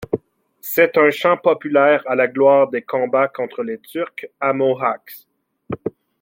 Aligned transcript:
C'est 0.61 0.97
un 0.97 1.11
chant 1.11 1.37
populaire 1.37 2.01
à 2.07 2.15
la 2.15 2.27
gloire 2.27 2.71
des 2.71 2.81
combats 2.81 3.27
contre 3.27 3.61
les 3.61 3.77
Turcs 3.81 4.25
à 4.39 4.51
Mohacs. 4.51 5.27